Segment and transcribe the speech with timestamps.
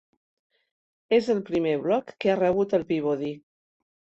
[1.17, 3.31] És el primer blog que ha rebut el Peabody.